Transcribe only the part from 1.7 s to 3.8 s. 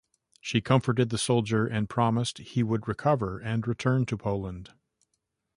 promised he would recover and